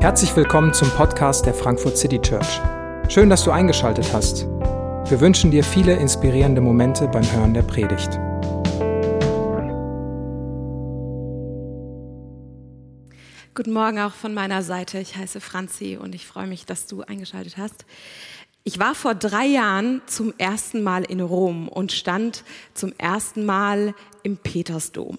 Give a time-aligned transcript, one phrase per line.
[0.00, 2.58] Herzlich willkommen zum Podcast der Frankfurt City Church.
[3.10, 4.46] Schön, dass du eingeschaltet hast.
[4.46, 8.08] Wir wünschen dir viele inspirierende Momente beim Hören der Predigt.
[13.54, 14.98] Guten Morgen auch von meiner Seite.
[15.00, 17.84] Ich heiße Franzi und ich freue mich, dass du eingeschaltet hast.
[18.64, 22.42] Ich war vor drei Jahren zum ersten Mal in Rom und stand
[22.72, 25.18] zum ersten Mal im Petersdom.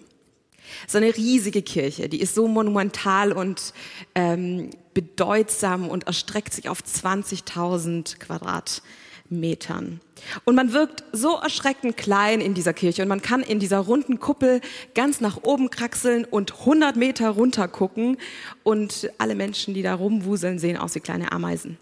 [0.88, 3.74] So eine riesige Kirche, die ist so monumental und
[4.16, 10.02] ähm, bedeutsam und erstreckt sich auf 20.000 Quadratmetern.
[10.46, 14.20] Und man wirkt so erschreckend klein in dieser Kirche und man kann in dieser runden
[14.20, 14.62] Kuppel
[14.94, 18.18] ganz nach oben kraxeln und 100 Meter runter gucken
[18.64, 21.78] und alle Menschen, die da rumwuseln, sehen aus wie kleine Ameisen.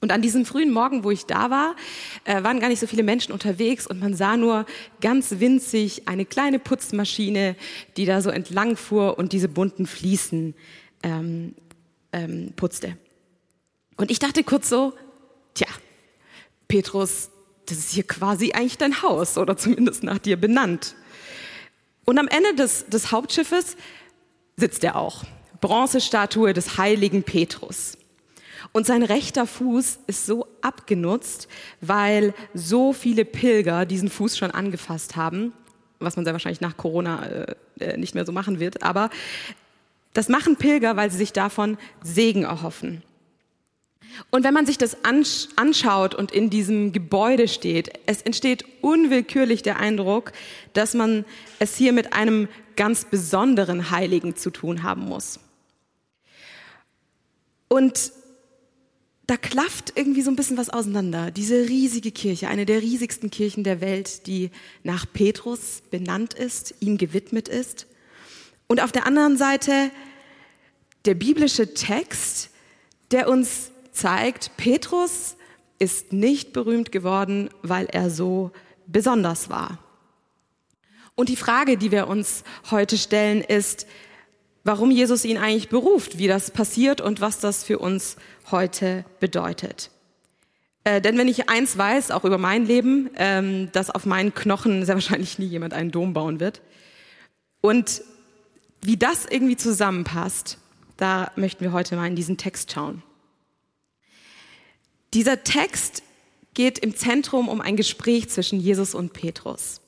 [0.00, 1.74] Und an diesem frühen Morgen, wo ich da war,
[2.24, 4.64] äh, waren gar nicht so viele Menschen unterwegs und man sah nur
[5.00, 7.56] ganz winzig eine kleine Putzmaschine,
[7.96, 10.54] die da so entlang fuhr und diese bunten Fliesen
[11.02, 11.54] ähm,
[12.12, 12.96] ähm, putzte.
[13.96, 14.94] Und ich dachte kurz so,
[15.54, 15.68] tja,
[16.68, 17.30] Petrus,
[17.66, 20.94] das ist hier quasi eigentlich dein Haus oder zumindest nach dir benannt.
[22.04, 23.76] Und am Ende des, des Hauptschiffes
[24.56, 25.24] sitzt er auch.
[25.60, 27.98] Bronzestatue des heiligen Petrus.
[28.72, 31.48] Und sein rechter Fuß ist so abgenutzt,
[31.80, 35.52] weil so viele Pilger diesen Fuß schon angefasst haben,
[36.00, 38.82] was man sehr wahrscheinlich nach Corona äh, äh nicht mehr so machen wird.
[38.82, 39.10] Aber
[40.18, 43.04] das machen Pilger, weil sie sich davon Segen erhoffen.
[44.30, 49.78] Und wenn man sich das anschaut und in diesem Gebäude steht, es entsteht unwillkürlich der
[49.78, 50.32] Eindruck,
[50.72, 51.24] dass man
[51.60, 55.38] es hier mit einem ganz besonderen Heiligen zu tun haben muss.
[57.68, 58.10] Und
[59.28, 61.30] da klafft irgendwie so ein bisschen was auseinander.
[61.30, 64.50] Diese riesige Kirche, eine der riesigsten Kirchen der Welt, die
[64.82, 67.86] nach Petrus benannt ist, ihm gewidmet ist.
[68.66, 69.92] Und auf der anderen Seite
[71.04, 72.50] der biblische Text,
[73.10, 75.36] der uns zeigt, Petrus
[75.78, 78.50] ist nicht berühmt geworden, weil er so
[78.86, 79.78] besonders war.
[81.14, 83.86] Und die Frage, die wir uns heute stellen, ist,
[84.64, 88.16] warum Jesus ihn eigentlich beruft, wie das passiert und was das für uns
[88.50, 89.90] heute bedeutet.
[90.84, 94.84] Äh, denn wenn ich eins weiß, auch über mein Leben, ähm, dass auf meinen Knochen
[94.84, 96.60] sehr wahrscheinlich nie jemand einen Dom bauen wird.
[97.60, 98.02] Und
[98.80, 100.58] wie das irgendwie zusammenpasst,
[100.98, 103.02] da möchten wir heute mal in diesen Text schauen.
[105.14, 106.02] Dieser Text
[106.52, 109.80] geht im Zentrum um ein Gespräch zwischen Jesus und Petrus.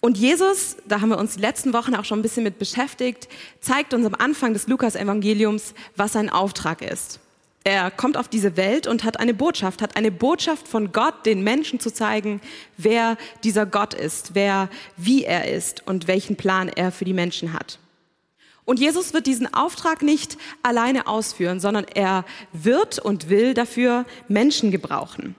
[0.00, 3.28] Und Jesus, da haben wir uns die letzten Wochen auch schon ein bisschen mit beschäftigt,
[3.60, 7.20] zeigt uns am Anfang des Lukas-Evangeliums, was sein Auftrag ist.
[7.64, 11.42] Er kommt auf diese Welt und hat eine Botschaft, hat eine Botschaft von Gott, den
[11.42, 12.40] Menschen zu zeigen,
[12.78, 17.52] wer dieser Gott ist, wer, wie er ist und welchen Plan er für die Menschen
[17.52, 17.79] hat.
[18.64, 24.70] Und Jesus wird diesen Auftrag nicht alleine ausführen, sondern er wird und will dafür Menschen
[24.70, 25.34] gebrauchen.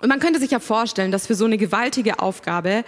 [0.00, 2.84] Und man könnte sich ja vorstellen, dass für so eine gewaltige Aufgabe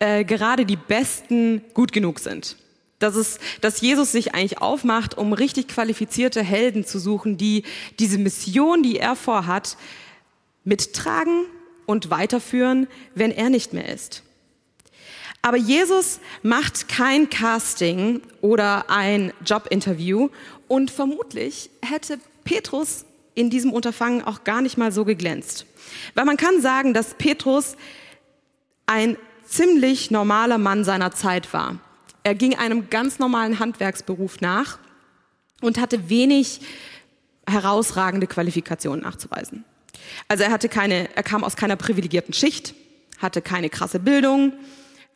[0.00, 2.56] äh, gerade die Besten gut genug sind.
[2.98, 7.62] Dass, es, dass Jesus sich eigentlich aufmacht, um richtig qualifizierte Helden zu suchen, die
[8.00, 9.76] diese Mission, die er vorhat,
[10.64, 11.44] mittragen
[11.86, 14.24] und weiterführen, wenn er nicht mehr ist.
[15.42, 20.30] Aber Jesus macht kein Casting oder ein Jobinterview
[20.66, 23.04] und vermutlich hätte Petrus
[23.34, 25.64] in diesem Unterfangen auch gar nicht mal so geglänzt.
[26.14, 27.76] Weil man kann sagen, dass Petrus
[28.86, 29.16] ein
[29.46, 31.78] ziemlich normaler Mann seiner Zeit war.
[32.24, 34.78] Er ging einem ganz normalen Handwerksberuf nach
[35.60, 36.60] und hatte wenig
[37.46, 39.64] herausragende Qualifikationen nachzuweisen.
[40.26, 42.74] Also er hatte keine, er kam aus keiner privilegierten Schicht,
[43.18, 44.52] hatte keine krasse Bildung,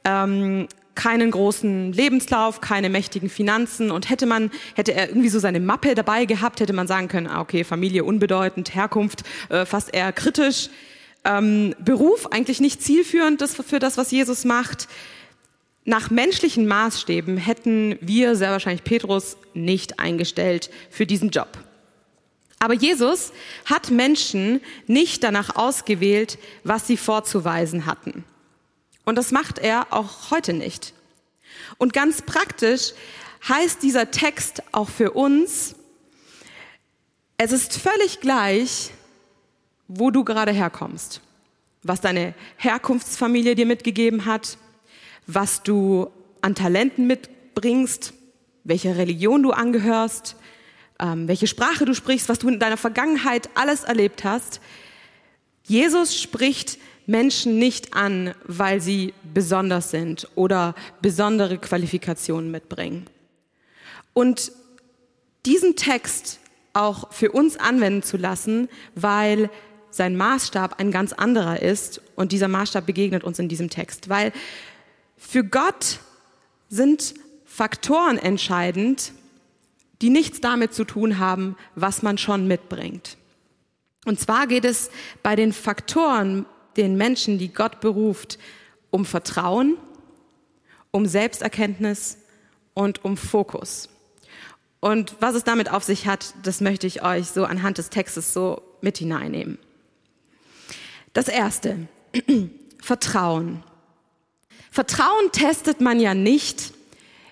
[0.05, 5.61] ähm, keinen großen Lebenslauf, keine mächtigen Finanzen und hätte man, hätte er irgendwie so seine
[5.61, 10.12] Mappe dabei gehabt, hätte man sagen können, ah, okay, Familie unbedeutend, Herkunft äh, fast eher
[10.12, 10.69] kritisch,
[11.25, 14.89] ähm, Beruf eigentlich nicht zielführend das, für das, was Jesus macht.
[15.85, 21.49] Nach menschlichen Maßstäben hätten wir sehr wahrscheinlich Petrus nicht eingestellt für diesen Job.
[22.61, 23.32] Aber Jesus
[23.65, 28.25] hat Menschen nicht danach ausgewählt, was sie vorzuweisen hatten.
[29.04, 30.94] Und das macht er auch heute nicht.
[31.78, 32.93] Und ganz praktisch
[33.49, 35.75] heißt dieser Text auch für uns,
[37.37, 38.90] es ist völlig gleich,
[39.88, 41.20] wo du gerade herkommst,
[41.82, 44.58] was deine Herkunftsfamilie dir mitgegeben hat,
[45.26, 46.08] was du
[46.40, 48.14] an Talenten mitbringst,
[48.64, 50.37] welche Religion du angehörst,
[51.00, 54.60] ähm, welche Sprache du sprichst, was du in deiner Vergangenheit alles erlebt hast.
[55.64, 56.78] Jesus spricht
[57.12, 63.06] Menschen nicht an, weil sie besonders sind oder besondere Qualifikationen mitbringen.
[64.14, 64.50] Und
[65.47, 66.41] diesen Text
[66.73, 69.50] auch für uns anwenden zu lassen, weil
[69.91, 74.32] sein Maßstab ein ganz anderer ist und dieser Maßstab begegnet uns in diesem Text, weil
[75.17, 76.00] für Gott
[76.69, 77.14] sind
[77.44, 79.12] Faktoren entscheidend,
[80.00, 83.19] die nichts damit zu tun haben, was man schon mitbringt.
[84.06, 84.91] Und zwar geht es
[85.23, 86.47] bei den Faktoren,
[86.77, 88.39] den Menschen, die Gott beruft,
[88.91, 89.77] um Vertrauen,
[90.91, 92.19] um Selbsterkenntnis
[92.75, 93.89] und um Fokus.
[94.81, 98.33] Und was es damit auf sich hat, das möchte ich euch so anhand des Textes
[98.33, 99.59] so mit hineinnehmen.
[101.13, 101.89] Das erste,
[102.83, 103.63] Vertrauen.
[104.71, 106.73] Vertrauen testet man ja nicht,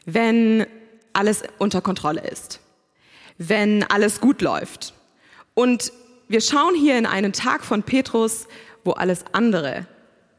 [0.05, 0.67] wenn
[1.13, 2.61] alles unter Kontrolle ist,
[3.39, 4.95] wenn alles gut läuft.
[5.55, 5.93] Und
[6.29, 8.47] wir schauen hier in einen Tag von Petrus,
[8.85, 9.87] wo alles andere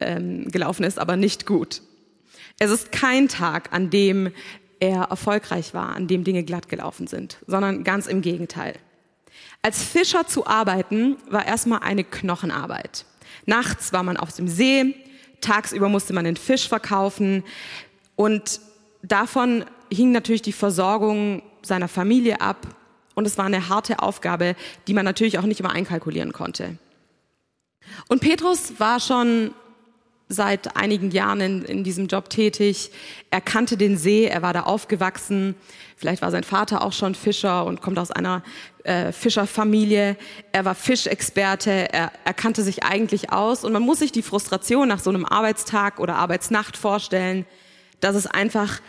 [0.00, 1.82] ähm, gelaufen ist, aber nicht gut.
[2.58, 4.32] Es ist kein Tag, an dem
[4.80, 8.74] er erfolgreich war, an dem Dinge glatt gelaufen sind, sondern ganz im Gegenteil.
[9.62, 13.06] Als Fischer zu arbeiten war erstmal eine Knochenarbeit.
[13.46, 14.96] Nachts war man auf dem See,
[15.40, 17.44] tagsüber musste man den Fisch verkaufen
[18.16, 18.60] und
[19.02, 22.66] davon hing natürlich die Versorgung seiner Familie ab
[23.14, 24.56] und es war eine harte Aufgabe,
[24.88, 26.78] die man natürlich auch nicht immer einkalkulieren konnte.
[28.08, 29.52] Und Petrus war schon
[30.32, 32.90] seit einigen Jahren in, in, diesem Job tätig.
[33.30, 35.54] Er kannte den See, er war da aufgewachsen.
[35.96, 38.42] Vielleicht war sein Vater auch schon Fischer und kommt aus einer
[38.84, 40.16] äh, Fischerfamilie.
[40.52, 43.64] Er war Fischexperte, er, er kannte sich eigentlich aus.
[43.64, 47.46] Und man muss sich die Frustration nach so einem Arbeitstag oder Arbeitsnacht vorstellen,
[48.00, 48.80] dass es einfach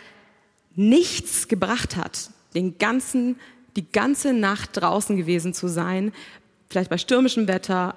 [0.74, 3.38] nichts gebracht hat, den ganzen,
[3.76, 6.12] die ganze Nacht draußen gewesen zu sein,
[6.68, 7.94] vielleicht bei stürmischem Wetter,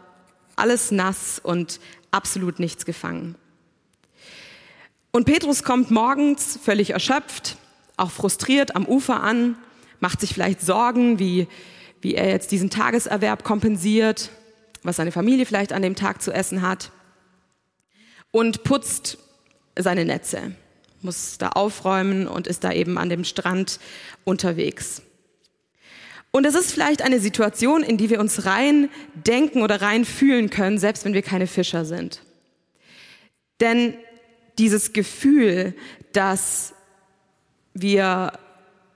[0.57, 1.79] alles nass und
[2.11, 3.35] absolut nichts gefangen.
[5.11, 7.57] Und Petrus kommt morgens völlig erschöpft,
[7.95, 9.55] auch frustriert am Ufer an,
[9.99, 11.47] macht sich vielleicht Sorgen, wie,
[12.01, 14.29] wie er jetzt diesen Tageserwerb kompensiert,
[14.83, 16.91] was seine Familie vielleicht an dem Tag zu essen hat
[18.31, 19.17] und putzt
[19.75, 20.55] seine Netze,
[21.01, 23.79] muss da aufräumen und ist da eben an dem Strand
[24.23, 25.01] unterwegs.
[26.37, 30.51] Und es ist vielleicht eine Situation, in die wir uns rein denken oder rein fühlen
[30.51, 32.21] können, selbst wenn wir keine Fischer sind.
[33.59, 33.95] Denn
[34.59, 35.73] dieses Gefühl,
[36.13, 36.75] dass
[37.73, 38.33] wir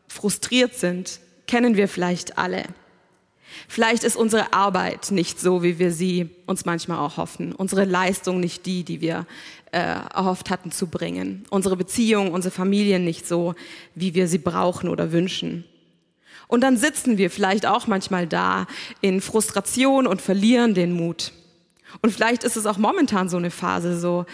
[0.07, 2.63] frustriert sind, kennen wir vielleicht alle.
[3.67, 7.55] Vielleicht ist unsere Arbeit nicht so, wie wir sie uns manchmal auch hoffen.
[7.55, 9.25] Unsere Leistung nicht die, die wir
[9.71, 11.45] äh, erhofft hatten zu bringen.
[11.49, 13.55] Unsere Beziehung, unsere Familien nicht so,
[13.95, 15.65] wie wir sie brauchen oder wünschen.
[16.51, 18.67] Und dann sitzen wir vielleicht auch manchmal da
[18.99, 21.31] in Frustration und verlieren den Mut.
[22.01, 24.25] Und vielleicht ist es auch momentan so eine Phase, so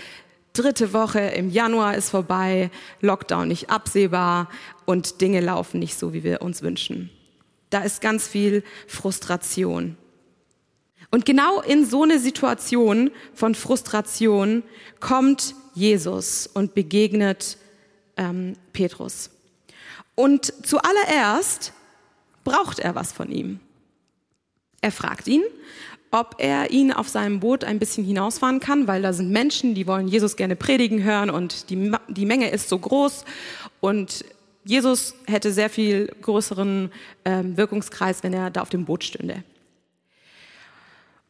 [0.52, 2.72] dritte Woche im Januar ist vorbei,
[3.02, 4.50] Lockdown nicht absehbar
[4.86, 7.12] und Dinge laufen nicht so, wie wir uns wünschen.
[7.70, 9.96] Da ist ganz viel Frustration.
[11.12, 14.64] Und genau in so eine Situation von Frustration
[15.00, 17.60] kommt Jesus und begegnet
[18.18, 19.30] ähm, Petrus.
[20.16, 21.74] Und zuallererst
[22.48, 23.60] braucht er was von ihm.
[24.80, 25.44] Er fragt ihn,
[26.12, 29.86] ob er ihn auf seinem Boot ein bisschen hinausfahren kann, weil da sind Menschen, die
[29.86, 33.26] wollen Jesus gerne predigen hören und die, die Menge ist so groß
[33.82, 34.24] und
[34.64, 36.92] Jesus hätte sehr viel größeren
[37.26, 39.44] äh, Wirkungskreis, wenn er da auf dem Boot stünde.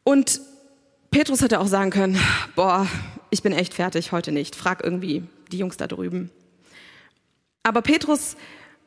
[0.04, 0.40] Und
[1.10, 2.18] Petrus hätte auch sagen können,
[2.54, 2.86] boah,
[3.30, 4.54] ich bin echt fertig, heute nicht.
[4.56, 6.30] Frag irgendwie die Jungs da drüben.
[7.62, 8.36] Aber Petrus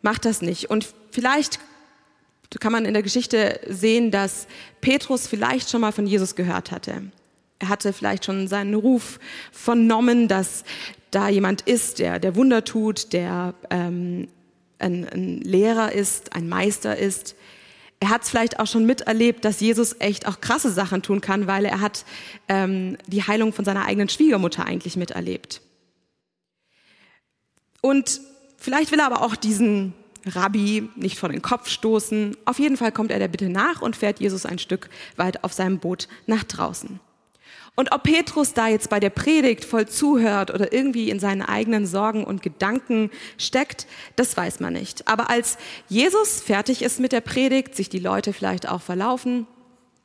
[0.01, 0.69] macht das nicht.
[0.69, 1.59] Und vielleicht
[2.59, 4.47] kann man in der Geschichte sehen, dass
[4.81, 7.03] Petrus vielleicht schon mal von Jesus gehört hatte.
[7.59, 9.19] Er hatte vielleicht schon seinen Ruf
[9.51, 10.63] vernommen, dass
[11.11, 14.27] da jemand ist, der, der Wunder tut, der ähm,
[14.79, 17.35] ein, ein Lehrer ist, ein Meister ist.
[17.99, 21.45] Er hat es vielleicht auch schon miterlebt, dass Jesus echt auch krasse Sachen tun kann,
[21.45, 22.03] weil er hat
[22.47, 25.61] ähm, die Heilung von seiner eigenen Schwiegermutter eigentlich miterlebt.
[27.81, 28.21] Und
[28.57, 29.93] vielleicht will er aber auch diesen
[30.25, 32.37] Rabbi nicht vor den Kopf stoßen.
[32.45, 35.53] Auf jeden Fall kommt er der Bitte nach und fährt Jesus ein Stück weit auf
[35.53, 36.99] seinem Boot nach draußen.
[37.75, 41.85] Und ob Petrus da jetzt bei der Predigt voll zuhört oder irgendwie in seinen eigenen
[41.87, 43.87] Sorgen und Gedanken steckt,
[44.17, 45.07] das weiß man nicht.
[45.07, 49.47] Aber als Jesus fertig ist mit der Predigt, sich die Leute vielleicht auch verlaufen,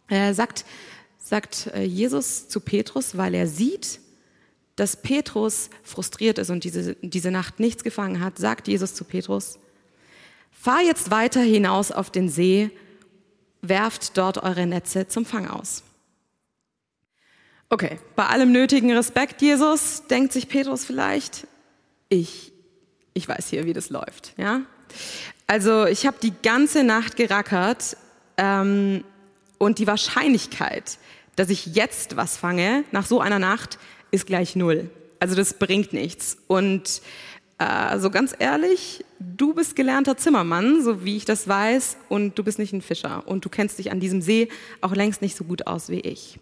[0.08, 0.64] äh, sagt,
[1.18, 4.00] sagt äh, Jesus zu Petrus, weil er sieht,
[4.76, 9.58] dass Petrus frustriert ist und diese, diese Nacht nichts gefangen hat, sagt Jesus zu Petrus,
[10.60, 12.70] Fahr jetzt weiter hinaus auf den See,
[13.62, 15.82] werft dort eure Netze zum Fang aus.
[17.68, 21.46] Okay, bei allem nötigen Respekt, Jesus, denkt sich Petrus vielleicht,
[22.08, 22.52] ich,
[23.12, 24.62] ich weiß hier, wie das läuft, ja?
[25.48, 27.96] Also ich habe die ganze Nacht gerackert
[28.36, 29.04] ähm,
[29.58, 30.98] und die Wahrscheinlichkeit,
[31.34, 33.78] dass ich jetzt was fange nach so einer Nacht,
[34.10, 34.90] ist gleich null.
[35.20, 36.38] Also das bringt nichts.
[36.46, 37.02] Und
[37.58, 42.44] äh, so ganz ehrlich, du bist gelernter Zimmermann, so wie ich das weiß, und du
[42.44, 43.26] bist nicht ein Fischer.
[43.26, 44.48] Und du kennst dich an diesem See
[44.80, 46.38] auch längst nicht so gut aus wie ich.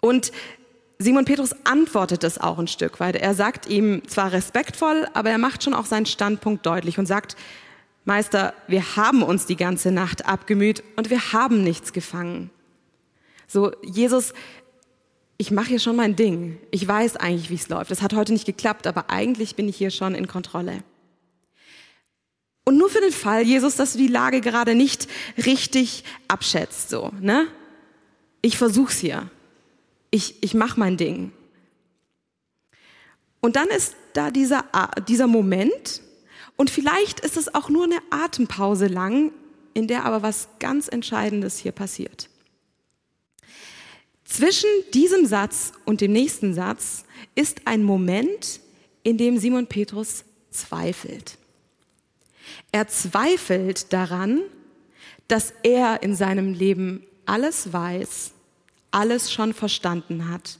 [0.00, 0.32] Und
[0.98, 3.16] Simon Petrus antwortet es auch ein Stück weit.
[3.16, 7.36] Er sagt ihm zwar respektvoll, aber er macht schon auch seinen Standpunkt deutlich und sagt,
[8.04, 12.50] Meister, wir haben uns die ganze Nacht abgemüht und wir haben nichts gefangen.
[13.46, 14.32] So, Jesus,
[15.42, 16.60] ich mache hier schon mein Ding.
[16.70, 17.90] Ich weiß eigentlich, wie es läuft.
[17.90, 20.84] Es hat heute nicht geklappt, aber eigentlich bin ich hier schon in Kontrolle.
[22.64, 25.08] Und nur für den Fall, Jesus, dass du die Lage gerade nicht
[25.44, 27.48] richtig abschätzt, so, ne?
[28.40, 29.30] Ich versuch's hier.
[30.12, 31.32] Ich, ich mach mein Ding.
[33.40, 34.66] Und dann ist da dieser,
[35.08, 36.02] dieser Moment,
[36.54, 39.32] und vielleicht ist es auch nur eine Atempause lang,
[39.74, 42.28] in der aber was ganz Entscheidendes hier passiert.
[44.32, 48.60] Zwischen diesem Satz und dem nächsten Satz ist ein Moment,
[49.02, 51.36] in dem Simon Petrus zweifelt.
[52.70, 54.40] Er zweifelt daran,
[55.28, 58.32] dass er in seinem Leben alles weiß,
[58.90, 60.58] alles schon verstanden hat,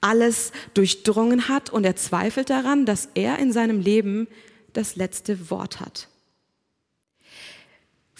[0.00, 4.26] alles durchdrungen hat und er zweifelt daran, dass er in seinem Leben
[4.72, 6.08] das letzte Wort hat.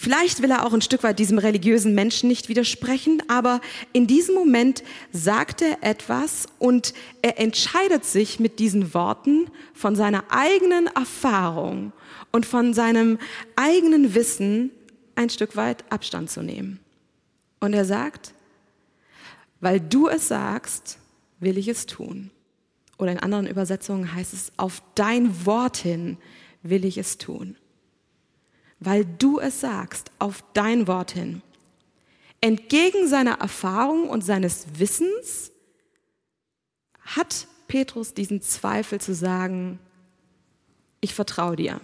[0.03, 3.61] Vielleicht will er auch ein Stück weit diesem religiösen Menschen nicht widersprechen, aber
[3.93, 4.83] in diesem Moment
[5.13, 6.93] sagt er etwas und
[7.23, 11.93] er entscheidet sich mit diesen Worten von seiner eigenen Erfahrung
[12.33, 13.21] und von seinem
[13.55, 14.73] eigenen Wissen
[15.15, 16.81] ein Stück weit Abstand zu nehmen.
[17.61, 18.35] Und er sagt,
[19.61, 20.99] weil du es sagst,
[21.39, 22.33] will ich es tun.
[22.99, 26.17] Oder in anderen Übersetzungen heißt es, auf dein Wort hin
[26.65, 27.55] will ich es tun
[28.85, 31.43] weil du es sagst, auf dein Wort hin.
[32.41, 35.53] Entgegen seiner Erfahrung und seines Wissens
[37.01, 39.79] hat Petrus diesen Zweifel zu sagen,
[41.01, 41.81] ich vertraue dir.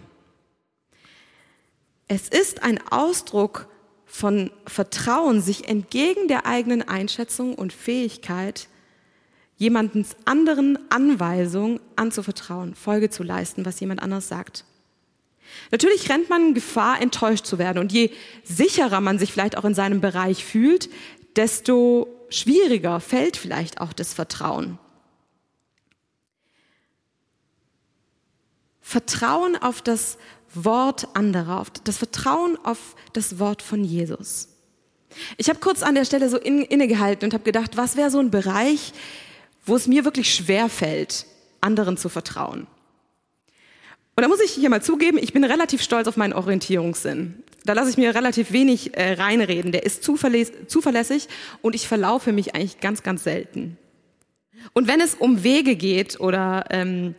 [2.09, 3.69] Es ist ein Ausdruck
[4.07, 8.69] von Vertrauen, sich entgegen der eigenen Einschätzung und Fähigkeit,
[9.57, 14.65] jemandens anderen Anweisung anzuvertrauen, Folge zu leisten, was jemand anders sagt.
[15.71, 17.79] Natürlich rennt man Gefahr, enttäuscht zu werden.
[17.79, 18.11] Und je
[18.45, 20.89] sicherer man sich vielleicht auch in seinem Bereich fühlt,
[21.37, 24.79] desto schwieriger fällt vielleicht auch das Vertrauen.
[28.81, 30.17] Vertrauen auf das
[30.55, 34.49] Wort anderer, auf das Vertrauen auf das Wort von Jesus.
[35.37, 38.31] Ich habe kurz an der Stelle so innegehalten und habe gedacht, was wäre so ein
[38.31, 38.93] Bereich,
[39.67, 41.27] wo es mir wirklich schwer fällt,
[41.61, 42.67] anderen zu vertrauen.
[44.19, 47.41] Und da muss ich hier mal zugeben, ich bin relativ stolz auf meinen Orientierungssinn.
[47.65, 49.71] Da lasse ich mir relativ wenig äh, reinreden.
[49.71, 51.29] Der ist zuverlässig
[51.63, 53.79] und ich verlaufe mich eigentlich ganz, ganz selten.
[54.73, 57.15] Und wenn es um Wege geht oder ähm,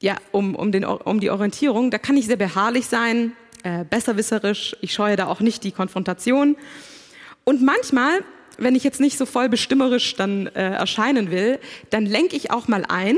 [0.00, 3.32] ja, um, um, den, um die Orientierung, da kann ich sehr beharrlich sein,
[3.64, 4.76] äh, besserwisserisch.
[4.80, 6.56] Ich scheue da auch nicht die Konfrontation.
[7.42, 8.20] Und manchmal,
[8.56, 11.58] wenn ich jetzt nicht so voll bestimmerisch dann äh, erscheinen will,
[11.90, 13.16] dann lenke ich auch mal ein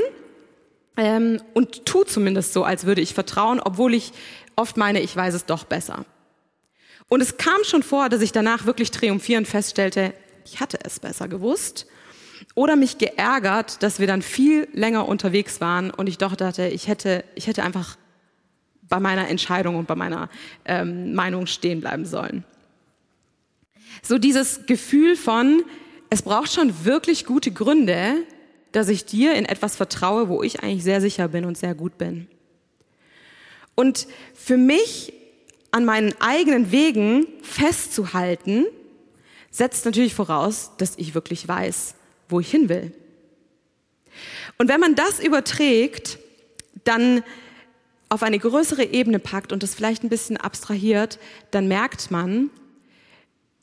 [0.97, 4.11] ähm, und tu zumindest so, als würde ich vertrauen, obwohl ich
[4.55, 6.05] oft meine, ich weiß es doch besser.
[7.07, 10.13] Und es kam schon vor, dass ich danach wirklich triumphierend feststellte,
[10.45, 11.85] ich hatte es besser gewusst
[12.55, 16.87] oder mich geärgert, dass wir dann viel länger unterwegs waren und ich doch dachte, ich
[16.87, 17.97] hätte, ich hätte einfach
[18.81, 20.29] bei meiner Entscheidung und bei meiner
[20.65, 22.43] ähm, Meinung stehen bleiben sollen.
[24.01, 25.63] So dieses Gefühl von,
[26.09, 28.15] es braucht schon wirklich gute Gründe,
[28.71, 31.97] dass ich dir in etwas vertraue, wo ich eigentlich sehr sicher bin und sehr gut
[31.97, 32.27] bin.
[33.75, 35.13] Und für mich
[35.71, 38.65] an meinen eigenen Wegen festzuhalten,
[39.49, 41.95] setzt natürlich voraus, dass ich wirklich weiß,
[42.29, 42.93] wo ich hin will.
[44.57, 46.19] Und wenn man das überträgt,
[46.83, 47.23] dann
[48.09, 51.19] auf eine größere Ebene packt und das vielleicht ein bisschen abstrahiert,
[51.51, 52.49] dann merkt man,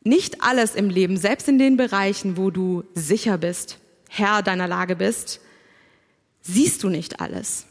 [0.04, 4.96] nicht alles im Leben, selbst in den Bereichen, wo du sicher bist, Herr deiner Lage
[4.96, 5.40] bist,
[6.40, 7.66] siehst du nicht alles,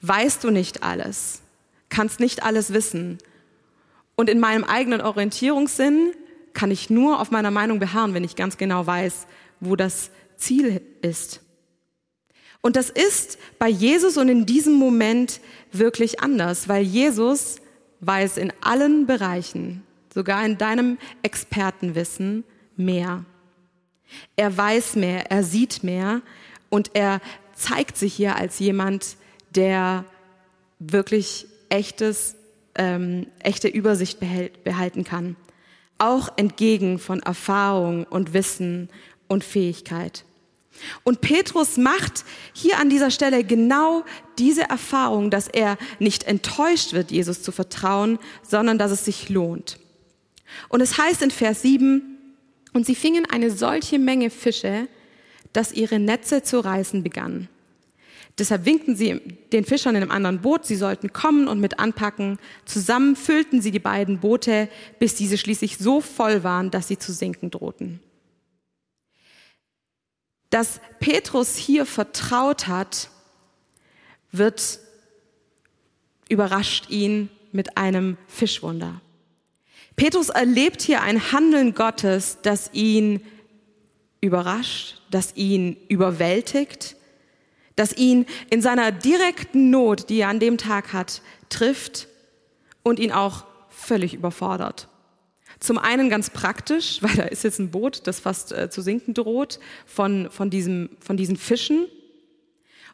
[0.00, 1.42] weißt du nicht alles,
[1.88, 3.18] kannst nicht alles wissen.
[4.16, 6.12] Und in meinem eigenen Orientierungssinn
[6.54, 9.26] kann ich nur auf meiner Meinung beharren, wenn ich ganz genau weiß,
[9.60, 11.40] wo das Ziel ist.
[12.62, 15.40] Und das ist bei Jesus und in diesem Moment
[15.70, 17.56] wirklich anders, weil Jesus
[18.00, 22.44] weiß in allen Bereichen, sogar in deinem Expertenwissen,
[22.76, 23.24] mehr.
[24.36, 26.22] Er weiß mehr, er sieht mehr
[26.68, 27.20] und er
[27.54, 29.16] zeigt sich hier als jemand,
[29.50, 30.04] der
[30.78, 32.36] wirklich echtes,
[32.74, 35.36] ähm, echte Übersicht behält, behalten kann.
[35.98, 38.90] Auch entgegen von Erfahrung und Wissen
[39.28, 40.24] und Fähigkeit.
[41.04, 44.04] Und Petrus macht hier an dieser Stelle genau
[44.38, 49.78] diese Erfahrung, dass er nicht enttäuscht wird, Jesus zu vertrauen, sondern dass es sich lohnt.
[50.68, 52.15] Und es heißt in Vers 7,
[52.76, 54.86] und sie fingen eine solche Menge Fische,
[55.54, 57.48] dass ihre Netze zu reißen begannen.
[58.38, 59.18] Deshalb winkten sie
[59.50, 62.38] den Fischern in einem anderen Boot, sie sollten kommen und mit anpacken.
[62.66, 64.68] Zusammen füllten sie die beiden Boote,
[64.98, 68.00] bis diese schließlich so voll waren, dass sie zu sinken drohten.
[70.50, 73.08] Dass Petrus hier vertraut hat,
[74.32, 74.80] wird
[76.28, 79.00] überrascht ihn mit einem Fischwunder.
[79.96, 83.20] Petrus erlebt hier ein Handeln Gottes, das ihn
[84.20, 86.96] überrascht, das ihn überwältigt,
[87.76, 92.08] das ihn in seiner direkten Not, die er an dem Tag hat, trifft
[92.82, 94.88] und ihn auch völlig überfordert.
[95.60, 99.14] Zum einen ganz praktisch, weil da ist jetzt ein Boot, das fast äh, zu sinken
[99.14, 101.86] droht von, von, diesem, von diesen Fischen.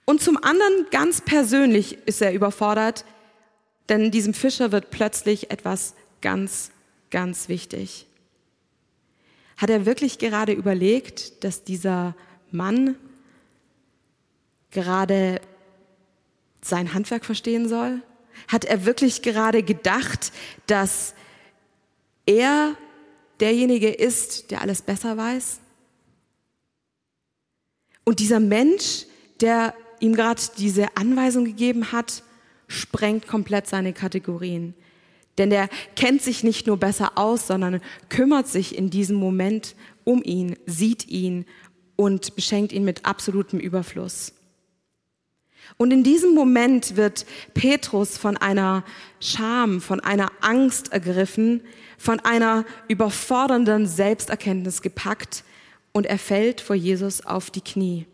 [0.04, 3.04] Und zum anderen ganz persönlich ist er überfordert,
[3.88, 6.70] denn diesem Fischer wird plötzlich etwas ganz,
[7.12, 8.06] ganz wichtig.
[9.56, 12.16] Hat er wirklich gerade überlegt, dass dieser
[12.50, 12.96] Mann
[14.72, 15.40] gerade
[16.62, 18.02] sein Handwerk verstehen soll?
[18.48, 20.32] Hat er wirklich gerade gedacht,
[20.66, 21.14] dass
[22.26, 22.76] er
[23.38, 25.60] derjenige ist, der alles besser weiß?
[28.04, 29.06] Und dieser Mensch,
[29.40, 32.24] der ihm gerade diese Anweisung gegeben hat,
[32.66, 34.74] sprengt komplett seine Kategorien.
[35.38, 39.74] Denn er kennt sich nicht nur besser aus, sondern kümmert sich in diesem Moment
[40.04, 41.46] um ihn, sieht ihn
[41.96, 44.34] und beschenkt ihn mit absolutem Überfluss.
[45.78, 47.24] Und in diesem Moment wird
[47.54, 48.84] Petrus von einer
[49.20, 51.62] Scham, von einer Angst ergriffen,
[51.96, 55.44] von einer überfordernden Selbsterkenntnis gepackt
[55.92, 58.06] und er fällt vor Jesus auf die Knie.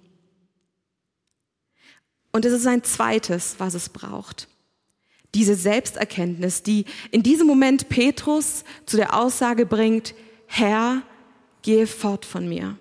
[2.33, 4.49] Und es ist ein zweites, was es braucht.
[5.35, 10.15] Diese Selbsterkenntnis, die in diesem Moment Petrus zu der Aussage bringt,
[10.47, 11.03] Herr,
[11.63, 12.79] gehe fort von mir.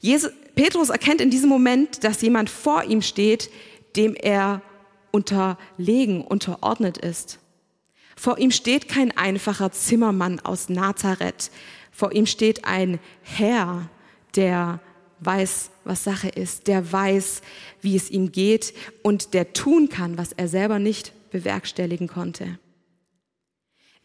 [0.00, 3.50] Jesus, Petrus erkennt in diesem Moment, dass jemand vor ihm steht,
[3.96, 4.62] dem er
[5.10, 7.38] unterlegen, unterordnet ist.
[8.16, 11.50] Vor ihm steht kein einfacher Zimmermann aus Nazareth.
[11.92, 13.88] Vor ihm steht ein Herr,
[14.34, 14.80] der
[15.20, 17.42] weiß, was Sache ist, der weiß,
[17.80, 22.58] wie es ihm geht und der tun kann, was er selber nicht bewerkstelligen konnte.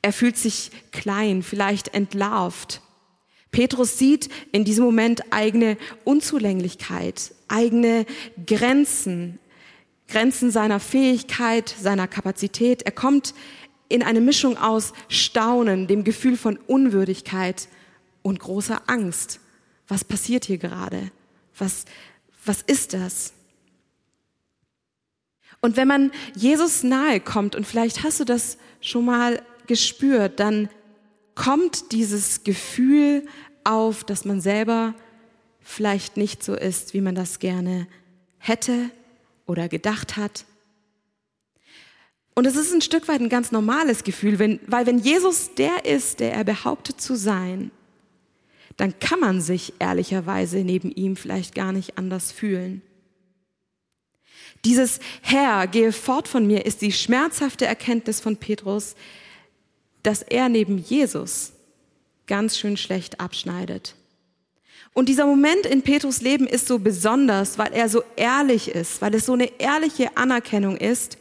[0.01, 2.81] Er fühlt sich klein, vielleicht entlarvt,
[3.53, 8.05] Petrus sieht in diesem Moment eigene Unzulänglichkeit, eigene
[8.45, 9.39] Grenzen,
[10.09, 12.81] Grenzen seiner Fähigkeit, seiner Kapazität.
[12.81, 13.33] Er kommt
[13.89, 17.69] in eine Mischung aus Staunen, dem Gefühl von Unwürdigkeit
[18.23, 19.39] und großer Angst.
[19.87, 21.11] Was passiert hier gerade?
[21.55, 21.85] Was,
[22.43, 23.33] was ist das?
[25.63, 30.67] Und wenn man Jesus nahe kommt, und vielleicht hast du das schon mal gespürt, dann
[31.35, 33.25] kommt dieses Gefühl
[33.63, 34.93] auf, dass man selber
[35.61, 37.87] vielleicht nicht so ist, wie man das gerne
[38.39, 38.89] hätte
[39.45, 40.43] oder gedacht hat.
[42.35, 45.85] Und es ist ein Stück weit ein ganz normales Gefühl, wenn, weil wenn Jesus der
[45.85, 47.71] ist, der er behauptet zu sein,
[48.75, 52.81] dann kann man sich ehrlicherweise neben ihm vielleicht gar nicht anders fühlen.
[54.65, 58.95] Dieses Herr, gehe fort von mir, ist die schmerzhafte Erkenntnis von Petrus,
[60.03, 61.53] dass er neben Jesus
[62.27, 63.95] ganz schön schlecht abschneidet.
[64.93, 69.15] Und dieser Moment in Petrus Leben ist so besonders, weil er so ehrlich ist, weil
[69.15, 71.17] es so eine ehrliche Anerkennung ist,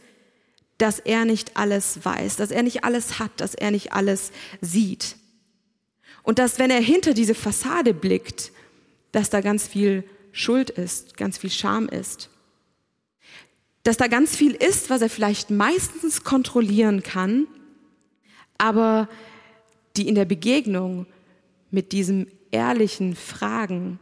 [0.77, 5.17] dass er nicht alles weiß, dass er nicht alles hat, dass er nicht alles sieht.
[6.21, 8.51] Und dass, wenn er hinter diese Fassade blickt,
[9.11, 12.29] dass da ganz viel Schuld ist, ganz viel Scham ist.
[13.83, 17.47] Dass da ganz viel ist, was er vielleicht meistens kontrollieren kann,
[18.57, 19.09] aber
[19.97, 21.05] die in der Begegnung
[21.69, 23.99] mit diesem ehrlichen Fragen,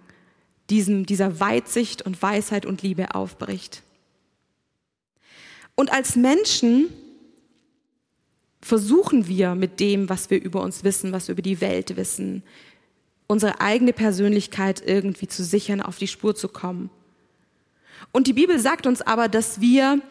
[0.70, 3.84] diesem, dieser Weitsicht und Weisheit und Liebe aufbricht.
[5.76, 6.90] Und als Menschen
[8.62, 12.44] versuchen wir mit dem, was wir über uns wissen, was wir über die Welt wissen,
[13.28, 16.90] unsere eigene Persönlichkeit irgendwie zu sichern, auf die Spur zu kommen.
[18.12, 20.02] Und die Bibel sagt uns aber, dass wir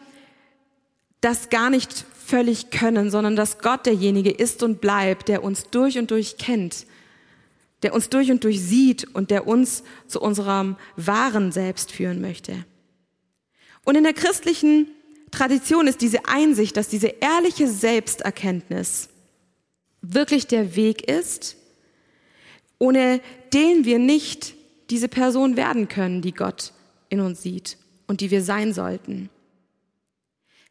[1.21, 5.97] das gar nicht völlig können, sondern dass Gott derjenige ist und bleibt, der uns durch
[5.97, 6.85] und durch kennt,
[7.83, 12.65] der uns durch und durch sieht und der uns zu unserem wahren Selbst führen möchte.
[13.83, 14.87] Und in der christlichen
[15.31, 19.09] Tradition ist diese Einsicht, dass diese ehrliche Selbsterkenntnis
[20.01, 21.55] wirklich der Weg ist,
[22.79, 23.21] ohne
[23.53, 24.55] den wir nicht
[24.89, 26.73] diese Person werden können, die Gott
[27.09, 27.77] in uns sieht
[28.11, 29.29] und die wir sein sollten.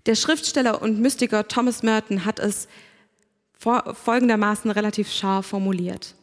[0.05, 2.69] Der Schriftsteller und Mystiker Thomas Merton hat es
[3.59, 6.15] folgendermaßen relativ scharf formuliert.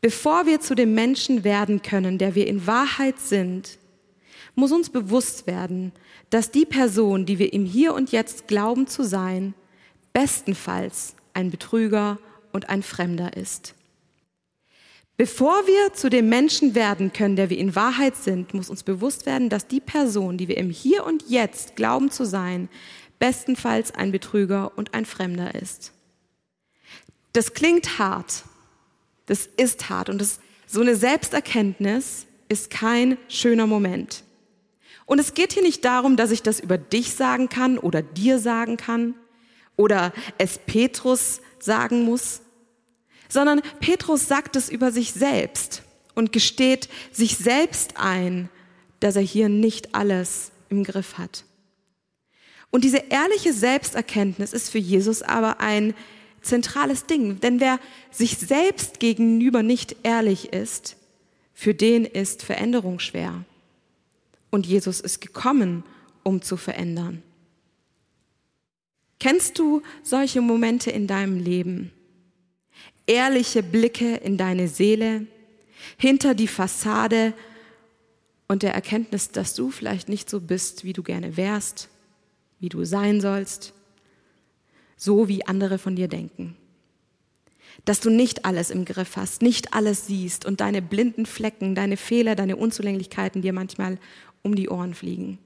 [0.00, 3.78] Bevor wir zu dem Menschen werden können, der wir in Wahrheit sind,
[4.54, 5.90] muss uns bewusst werden,
[6.30, 9.54] dass die Person, die wir im Hier und Jetzt glauben zu sein,
[10.12, 12.18] bestenfalls ein Betrüger
[12.52, 13.74] und ein Fremder ist.
[15.16, 19.24] Bevor wir zu dem Menschen werden können, der wir in Wahrheit sind, muss uns bewusst
[19.24, 22.68] werden, dass die Person, die wir im Hier und Jetzt glauben zu sein,
[23.18, 25.92] bestenfalls ein Betrüger und ein Fremder ist.
[27.32, 28.44] Das klingt hart.
[29.24, 30.10] Das ist hart.
[30.10, 34.22] Und das, so eine Selbsterkenntnis ist kein schöner Moment.
[35.06, 38.38] Und es geht hier nicht darum, dass ich das über dich sagen kann oder dir
[38.38, 39.14] sagen kann
[39.76, 42.42] oder es Petrus sagen muss,
[43.28, 45.82] sondern Petrus sagt es über sich selbst
[46.14, 48.48] und gesteht sich selbst ein,
[49.00, 51.44] dass er hier nicht alles im Griff hat.
[52.70, 55.94] Und diese ehrliche Selbsterkenntnis ist für Jesus aber ein
[56.42, 57.78] zentrales Ding, denn wer
[58.10, 60.96] sich selbst gegenüber nicht ehrlich ist,
[61.54, 63.44] für den ist Veränderung schwer.
[64.50, 65.84] Und Jesus ist gekommen,
[66.22, 67.22] um zu verändern.
[69.18, 71.92] Kennst du solche Momente in deinem Leben?
[73.06, 75.26] Ehrliche Blicke in deine Seele,
[75.96, 77.32] hinter die Fassade
[78.48, 81.88] und der Erkenntnis, dass du vielleicht nicht so bist, wie du gerne wärst,
[82.60, 83.72] wie du sein sollst,
[84.96, 86.56] so wie andere von dir denken.
[87.84, 91.96] Dass du nicht alles im Griff hast, nicht alles siehst und deine blinden Flecken, deine
[91.96, 93.98] Fehler, deine Unzulänglichkeiten dir manchmal
[94.42, 95.38] um die Ohren fliegen.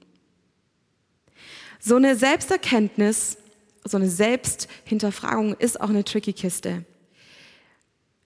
[1.79, 3.37] So eine Selbsterkenntnis,
[3.83, 6.85] so eine Selbsthinterfragung ist auch eine tricky Kiste.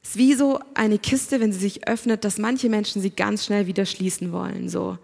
[0.05, 3.43] Es ist wie so eine Kiste, wenn sie sich öffnet, dass manche Menschen sie ganz
[3.43, 4.69] schnell wieder schließen wollen.
[4.69, 4.99] So,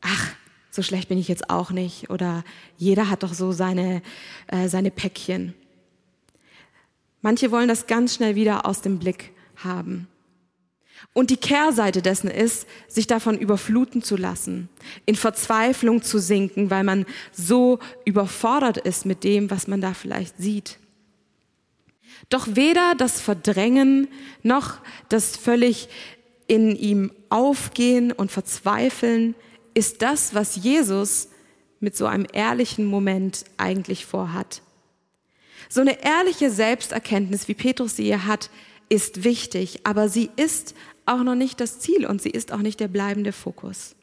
[0.00, 0.32] ach,
[0.72, 2.10] so schlecht bin ich jetzt auch nicht.
[2.10, 2.42] Oder
[2.76, 4.02] jeder hat doch so seine,
[4.48, 5.54] äh, seine Päckchen.
[7.22, 10.08] Manche wollen das ganz schnell wieder aus dem Blick haben.
[11.12, 14.68] Und die Kehrseite dessen ist, sich davon überfluten zu lassen,
[15.04, 20.38] in Verzweiflung zu sinken, weil man so überfordert ist mit dem, was man da vielleicht
[20.38, 20.80] sieht.
[22.28, 24.08] Doch weder das Verdrängen
[24.42, 25.88] noch das völlig
[26.46, 29.34] in ihm aufgehen und verzweifeln
[29.74, 31.28] ist das, was Jesus
[31.80, 34.62] mit so einem ehrlichen Moment eigentlich vorhat.
[35.68, 38.50] So eine ehrliche Selbsterkenntnis, wie Petrus sie hier hat,
[38.88, 40.74] ist wichtig, aber sie ist
[41.06, 43.94] auch noch nicht das Ziel und sie ist auch nicht der bleibende Fokus.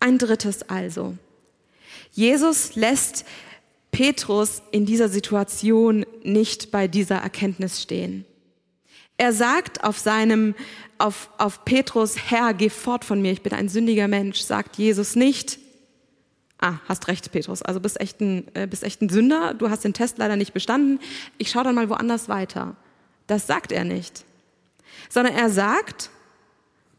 [0.00, 1.16] Ein drittes also.
[2.12, 3.24] Jesus lässt
[3.90, 8.24] Petrus in dieser Situation nicht bei dieser Erkenntnis stehen.
[9.16, 10.54] Er sagt auf seinem,
[10.98, 15.16] auf, auf Petrus, Herr, geh fort von mir, ich bin ein sündiger Mensch, sagt Jesus
[15.16, 15.58] nicht,
[16.58, 19.84] ah, hast recht, Petrus, also bist echt ein, äh, bist echt ein Sünder, du hast
[19.84, 21.00] den Test leider nicht bestanden,
[21.36, 22.76] ich schaue dann mal woanders weiter.
[23.26, 24.24] Das sagt er nicht,
[25.08, 26.10] sondern er sagt,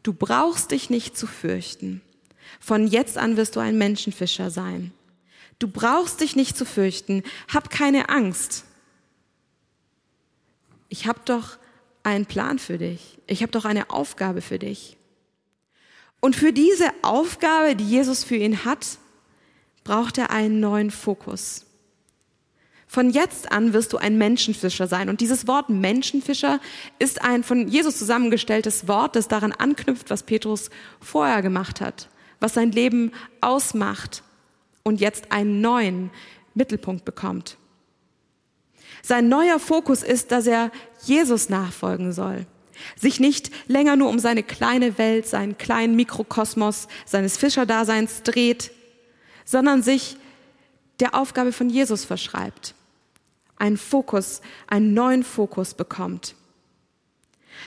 [0.02, 2.02] du brauchst dich nicht zu fürchten.
[2.60, 4.92] Von jetzt an wirst du ein Menschenfischer sein.
[5.60, 7.22] Du brauchst dich nicht zu fürchten.
[7.52, 8.64] Hab keine Angst.
[10.88, 11.58] Ich habe doch
[12.02, 13.18] einen Plan für dich.
[13.26, 14.96] Ich habe doch eine Aufgabe für dich.
[16.18, 18.98] Und für diese Aufgabe, die Jesus für ihn hat,
[19.84, 21.66] braucht er einen neuen Fokus.
[22.86, 25.10] Von jetzt an wirst du ein Menschenfischer sein.
[25.10, 26.58] Und dieses Wort Menschenfischer
[26.98, 30.70] ist ein von Jesus zusammengestelltes Wort, das daran anknüpft, was Petrus
[31.00, 32.08] vorher gemacht hat,
[32.40, 34.22] was sein Leben ausmacht
[34.82, 36.10] und jetzt einen neuen
[36.54, 37.56] Mittelpunkt bekommt.
[39.02, 40.70] Sein neuer Fokus ist, dass er
[41.04, 42.46] Jesus nachfolgen soll.
[42.96, 48.72] Sich nicht länger nur um seine kleine Welt, seinen kleinen Mikrokosmos seines Fischerdaseins dreht,
[49.44, 50.16] sondern sich
[50.98, 52.74] der Aufgabe von Jesus verschreibt.
[53.56, 56.34] Einen Fokus, einen neuen Fokus bekommt.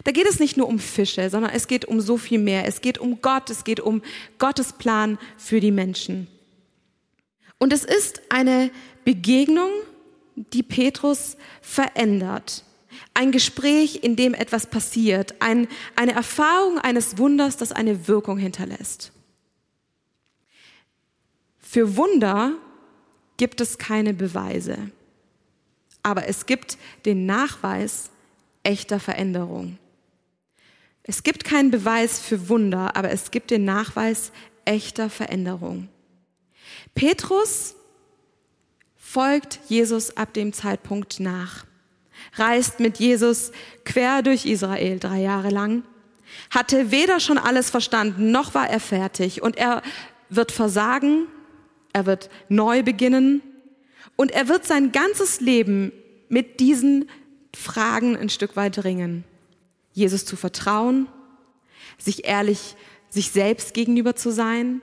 [0.03, 2.65] Da geht es nicht nur um Fische, sondern es geht um so viel mehr.
[2.65, 4.01] Es geht um Gott, es geht um
[4.39, 6.27] Gottes Plan für die Menschen.
[7.63, 8.71] Und es ist eine
[9.05, 9.69] Begegnung,
[10.35, 12.65] die Petrus verändert.
[13.13, 15.35] Ein Gespräch, in dem etwas passiert.
[15.39, 19.13] Ein, eine Erfahrung eines Wunders, das eine Wirkung hinterlässt.
[21.57, 22.51] Für Wunder
[23.37, 24.91] gibt es keine Beweise.
[26.01, 28.09] Aber es gibt den Nachweis
[28.63, 29.77] echter Veränderung.
[31.03, 34.33] Es gibt keinen Beweis für Wunder, aber es gibt den Nachweis
[34.65, 35.87] echter Veränderung.
[36.95, 37.75] Petrus
[38.95, 41.65] folgt Jesus ab dem Zeitpunkt nach,
[42.35, 43.51] reist mit Jesus
[43.85, 45.83] quer durch Israel drei Jahre lang,
[46.49, 49.81] hatte weder schon alles verstanden, noch war er fertig und er
[50.29, 51.27] wird versagen,
[51.93, 53.41] er wird neu beginnen
[54.15, 55.91] und er wird sein ganzes Leben
[56.29, 57.09] mit diesen
[57.55, 59.23] Fragen ein Stück weit ringen.
[59.93, 61.07] Jesus zu vertrauen,
[61.99, 62.75] sich ehrlich
[63.09, 64.81] sich selbst gegenüber zu sein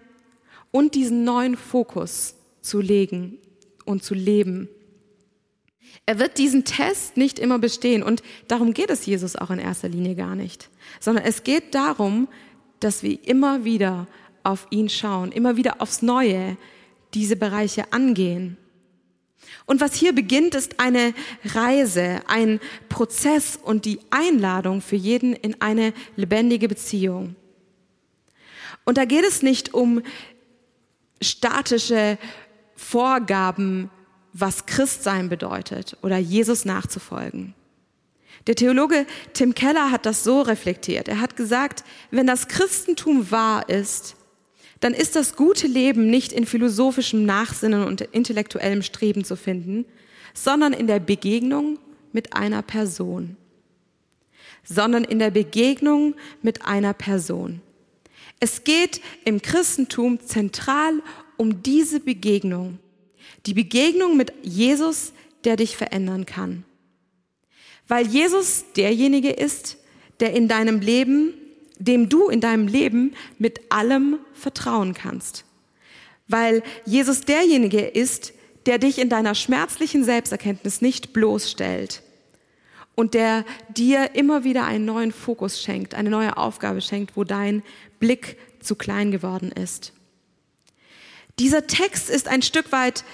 [0.70, 3.38] und diesen neuen Fokus zu legen
[3.85, 4.68] und zu leben.
[6.06, 9.88] Er wird diesen Test nicht immer bestehen und darum geht es Jesus auch in erster
[9.88, 12.28] Linie gar nicht, sondern es geht darum,
[12.80, 14.06] dass wir immer wieder
[14.42, 16.56] auf ihn schauen, immer wieder aufs Neue
[17.14, 18.56] diese Bereiche angehen.
[19.66, 25.61] Und was hier beginnt, ist eine Reise, ein Prozess und die Einladung für jeden in
[25.61, 27.37] eine lebendige Beziehung.
[28.85, 30.02] Und da geht es nicht um
[31.20, 32.18] statische
[32.74, 33.90] Vorgaben,
[34.33, 37.54] was Christsein bedeutet oder Jesus nachzufolgen.
[38.46, 41.09] Der Theologe Tim Keller hat das so reflektiert.
[41.09, 44.16] Er hat gesagt, wenn das Christentum wahr ist,
[44.80, 49.85] dann ist das gute Leben nicht in philosophischem Nachsinnen und intellektuellem Streben zu finden,
[50.33, 51.78] sondern in der Begegnung
[52.12, 53.37] mit einer Person.
[54.64, 57.61] Sondern in der Begegnung mit einer Person.
[58.40, 61.03] Es geht im Christentum zentral
[61.37, 62.79] um diese Begegnung.
[63.46, 65.12] Die Begegnung mit Jesus,
[65.44, 66.64] der dich verändern kann.
[67.87, 69.76] Weil Jesus derjenige ist,
[70.20, 71.35] der in deinem Leben,
[71.79, 75.44] dem du in deinem Leben mit allem vertrauen kannst.
[76.29, 78.33] Weil Jesus derjenige ist,
[78.66, 82.03] der dich in deiner schmerzlichen Selbsterkenntnis nicht bloßstellt
[83.00, 87.62] und der dir immer wieder einen neuen Fokus schenkt, eine neue Aufgabe schenkt, wo dein
[87.98, 89.94] Blick zu klein geworden ist.
[91.38, 93.04] Dieser Text ist ein Stück weit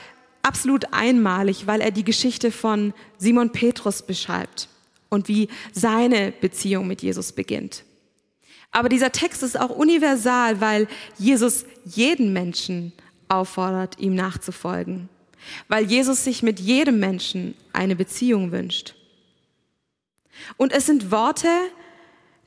[0.42, 4.68] absolut einmalig, weil er die Geschichte von Simon Petrus beschreibt
[5.08, 7.84] und wie seine Beziehung mit Jesus beginnt.
[8.72, 12.92] Aber dieser Text ist auch universal, weil Jesus jeden Menschen
[13.28, 15.08] auffordert, ihm nachzufolgen,
[15.68, 18.95] weil Jesus sich mit jedem Menschen eine Beziehung wünscht.
[20.56, 21.48] Und es sind Worte,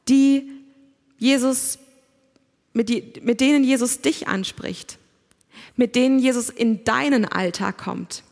[0.08, 0.49] die
[1.17, 1.80] Jesus,
[2.73, 4.97] mit, die, mit denen Jesus dich anspricht,
[5.75, 8.23] mit denen Jesus in deinen Alltag kommt,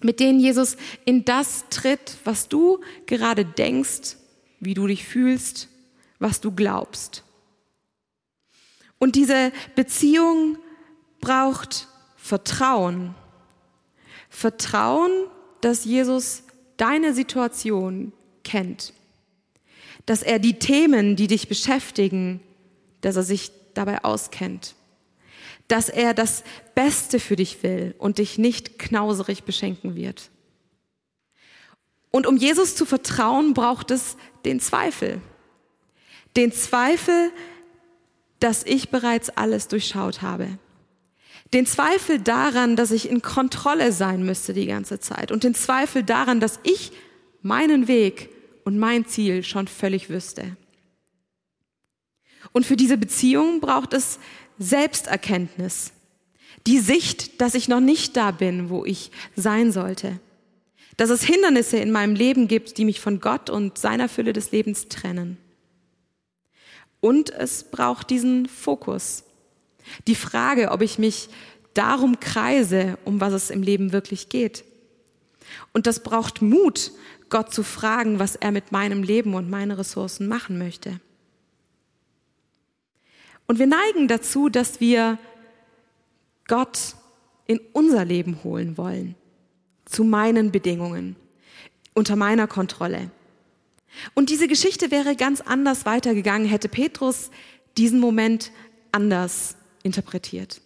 [0.00, 4.16] mit denen Jesus in das tritt, was du gerade denkst,
[4.60, 5.68] wie du dich fühlst,
[6.18, 7.24] was du glaubst.
[8.98, 10.58] Und diese Beziehung
[11.20, 13.16] braucht Vertrauen.
[14.28, 15.10] Vertrauen,
[15.60, 16.44] dass Jesus
[16.76, 18.12] deine Situation
[18.44, 18.92] kennt.
[20.06, 22.40] Dass er die Themen, die dich beschäftigen,
[23.00, 24.74] dass er sich dabei auskennt.
[25.68, 30.30] Dass er das Beste für dich will und dich nicht knauserig beschenken wird.
[32.10, 35.20] Und um Jesus zu vertrauen, braucht es den Zweifel.
[36.36, 37.30] Den Zweifel,
[38.38, 40.58] dass ich bereits alles durchschaut habe.
[41.52, 45.30] Den Zweifel daran, dass ich in Kontrolle sein müsste die ganze Zeit.
[45.30, 46.92] Und den Zweifel daran, dass ich
[47.42, 48.30] meinen Weg
[48.64, 50.56] und mein Ziel schon völlig wüsste.
[52.52, 54.18] Und für diese Beziehung braucht es
[54.58, 55.92] Selbsterkenntnis.
[56.66, 60.20] Die Sicht, dass ich noch nicht da bin, wo ich sein sollte.
[60.96, 64.52] Dass es Hindernisse in meinem Leben gibt, die mich von Gott und seiner Fülle des
[64.52, 65.38] Lebens trennen.
[67.00, 69.24] Und es braucht diesen Fokus.
[70.06, 71.30] Die Frage, ob ich mich
[71.74, 74.64] darum kreise, um was es im Leben wirklich geht.
[75.72, 76.92] Und das braucht Mut,
[77.32, 81.00] Gott zu fragen, was er mit meinem Leben und meinen Ressourcen machen möchte.
[83.48, 85.18] Und wir neigen dazu, dass wir
[86.46, 86.94] Gott
[87.46, 89.14] in unser Leben holen wollen,
[89.86, 91.16] zu meinen Bedingungen,
[91.94, 93.10] unter meiner Kontrolle.
[94.12, 97.30] Und diese Geschichte wäre ganz anders weitergegangen, hätte Petrus
[97.78, 98.52] diesen Moment
[98.92, 100.60] anders interpretiert.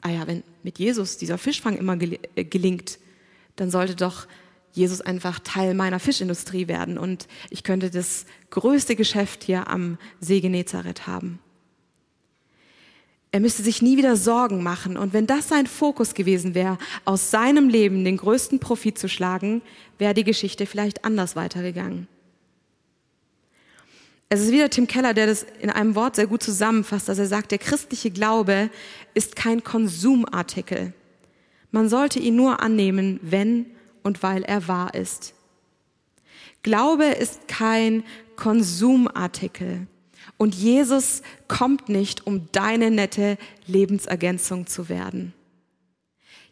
[0.00, 3.00] Ah ja, wenn mit Jesus dieser Fischfang immer äh, gelingt,
[3.56, 4.28] dann sollte doch
[4.78, 10.40] Jesus einfach Teil meiner Fischindustrie werden und ich könnte das größte Geschäft hier am See
[10.40, 11.40] Genezareth haben.
[13.30, 17.30] Er müsste sich nie wieder Sorgen machen und wenn das sein Fokus gewesen wäre, aus
[17.30, 19.60] seinem Leben den größten Profit zu schlagen,
[19.98, 22.08] wäre die Geschichte vielleicht anders weitergegangen.
[24.30, 27.26] Es ist wieder Tim Keller, der das in einem Wort sehr gut zusammenfasst, dass er
[27.26, 28.70] sagt, der christliche Glaube
[29.14, 30.92] ist kein Konsumartikel.
[31.70, 33.66] Man sollte ihn nur annehmen, wenn
[34.02, 35.34] und weil er wahr ist.
[36.62, 38.04] Glaube ist kein
[38.36, 39.86] Konsumartikel.
[40.36, 45.34] Und Jesus kommt nicht, um deine nette Lebensergänzung zu werden.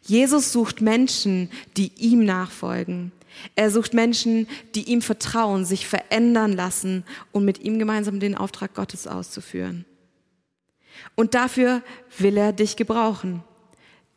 [0.01, 3.11] Jesus sucht Menschen, die ihm nachfolgen.
[3.55, 8.73] Er sucht Menschen, die ihm vertrauen, sich verändern lassen und mit ihm gemeinsam den Auftrag
[8.73, 9.85] Gottes auszuführen.
[11.15, 11.83] Und dafür
[12.17, 13.43] will er dich gebrauchen.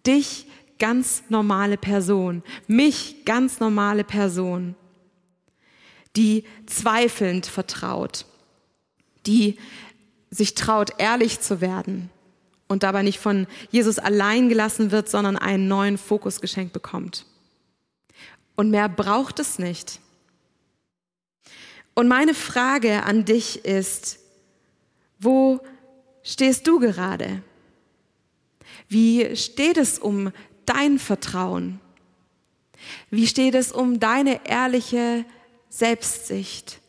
[0.07, 0.47] Dich
[0.81, 4.75] ganz normale Person, mich ganz normale Person,
[6.17, 8.27] die zweifelnd vertraut,
[9.27, 9.59] die
[10.31, 12.11] sich traut, ehrlich zu werden
[12.67, 17.27] und dabei nicht von Jesus allein gelassen wird, sondern einen neuen Fokus geschenkt bekommt.
[18.57, 20.01] Und mehr braucht es nicht.
[21.95, 24.19] Und meine Frage an dich ist,
[25.19, 25.61] wo
[26.23, 27.43] stehst du gerade?
[28.89, 30.33] Wie steht es um
[30.71, 31.81] dein Vertrauen?
[33.11, 35.25] Wie steht es um deine ehrliche
[35.69, 36.81] Selbstsicht?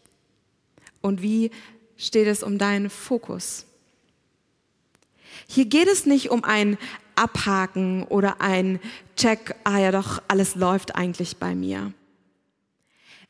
[1.01, 1.51] Und wie
[1.97, 3.65] steht es um deinen Fokus?
[5.47, 6.77] Hier geht es nicht um ein
[7.15, 8.79] Abhaken oder ein
[9.15, 11.91] Check, ah ja doch, alles läuft eigentlich bei mir.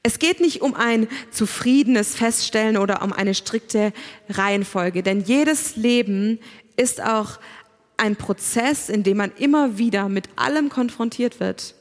[0.04, 3.94] Es geht nicht um ein zufriedenes Feststellen oder um eine strikte
[4.30, 6.40] Reihenfolge, denn jedes Leben
[6.76, 7.40] ist auch
[8.02, 11.76] ein Prozess, in dem man immer wieder mit allem konfrontiert wird.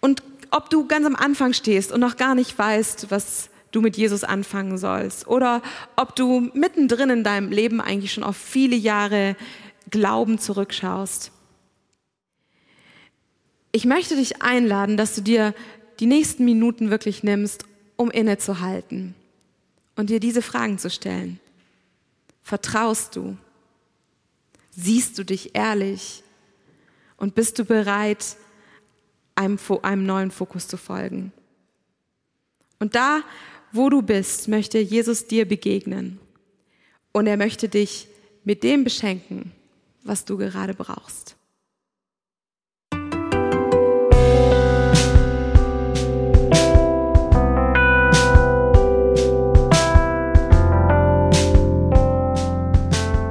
[0.00, 3.96] Und ob du ganz am Anfang stehst und noch gar nicht weißt, was du mit
[3.96, 5.62] Jesus anfangen sollst, oder
[5.96, 9.34] ob du mittendrin in deinem Leben eigentlich schon auf viele Jahre
[9.90, 11.32] Glauben zurückschaust.
[13.72, 15.54] Ich möchte dich einladen, dass du dir
[16.00, 17.64] die nächsten Minuten wirklich nimmst,
[17.96, 19.14] um innezuhalten
[19.96, 21.40] und dir diese Fragen zu stellen.
[22.42, 23.36] Vertraust du?
[24.80, 26.22] Siehst du dich ehrlich?
[27.16, 28.36] Und bist du bereit,
[29.34, 31.32] einem, einem neuen Fokus zu folgen?
[32.78, 33.22] Und da,
[33.72, 36.20] wo du bist, möchte Jesus dir begegnen.
[37.10, 38.06] Und er möchte dich
[38.44, 39.50] mit dem beschenken,
[40.04, 41.34] was du gerade brauchst.